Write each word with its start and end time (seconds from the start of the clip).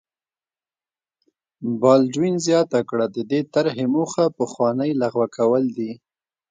بالډوین 1.79 2.35
زیاته 2.47 2.79
کړه 2.89 3.05
د 3.15 3.17
دې 3.31 3.41
طرحې 3.53 3.85
موخه 3.95 4.25
پخوانۍ 4.37 4.91
لغوه 5.01 5.27
کول 5.37 5.63
دي. 5.77 5.91